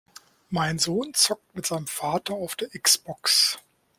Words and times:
Mein 0.49 0.79
Sohn 0.79 1.13
zockt 1.13 1.55
mit 1.55 1.67
seinem 1.67 1.85
Vater 1.85 2.33
auf 2.33 2.55
der 2.55 2.73
X-Box! 2.73 3.59